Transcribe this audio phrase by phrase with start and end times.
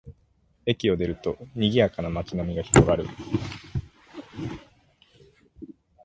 [0.65, 3.05] 駅を出ると、にぎやかな街並みが広がる